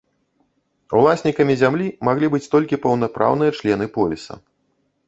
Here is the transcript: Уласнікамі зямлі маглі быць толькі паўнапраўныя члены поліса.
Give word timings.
Уласнікамі 0.99 1.53
зямлі 1.59 1.87
маглі 2.09 2.27
быць 2.37 2.51
толькі 2.57 2.81
паўнапраўныя 2.87 3.51
члены 3.61 3.85
поліса. 4.01 4.33